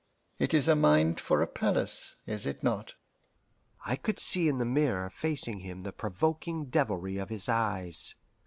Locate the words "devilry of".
6.71-7.29